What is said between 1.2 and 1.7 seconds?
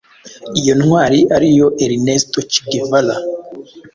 ariyo